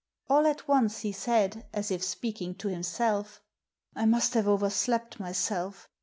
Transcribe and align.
All 0.27 0.47
at 0.47 0.67
once 0.67 1.01
he 1.01 1.11
said, 1.11 1.67
as 1.73 1.91
if 1.91 2.03
speaking 2.03 2.55
to 2.55 2.69
himself 2.69 3.39
—"I 3.95 4.07
must 4.07 4.33
have 4.33 4.47
overslept 4.47 5.19
myself." 5.19 5.89